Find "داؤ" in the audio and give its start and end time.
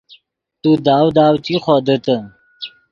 0.85-1.07, 1.17-1.35